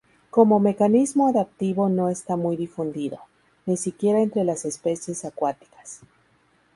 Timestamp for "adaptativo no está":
1.27-2.35